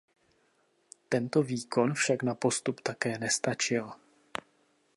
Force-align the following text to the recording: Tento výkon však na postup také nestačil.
Tento 1.11 1.39
výkon 1.43 1.93
však 1.93 2.19
na 2.27 2.35
postup 2.35 2.75
také 2.89 3.11
nestačil. 3.23 3.85